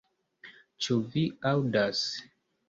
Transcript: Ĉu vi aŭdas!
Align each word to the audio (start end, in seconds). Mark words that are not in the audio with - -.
Ĉu 0.85 0.97
vi 1.17 1.25
aŭdas! 1.51 2.01